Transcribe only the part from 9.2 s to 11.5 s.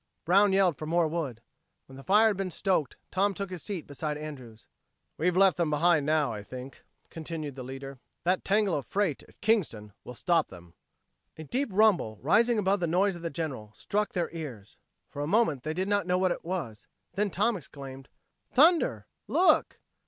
at Kingston will stop them." A